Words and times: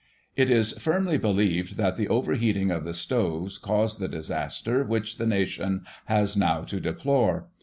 "It 0.35 0.49
is 0.49 0.71
firmly 0.79 1.19
believed 1.19 1.77
that 1.77 1.95
the 1.95 2.07
overheating 2.09 2.71
of 2.71 2.85
the 2.85 2.93
stoves 2.95 3.59
caused 3.59 3.99
the 3.99 4.07
disaster 4.07 4.83
which 4.83 5.19
the 5.19 5.27
nation 5.27 5.85
has 6.05 6.35
now 6.35 6.63
to 6.63 6.79
deplore. 6.79 7.45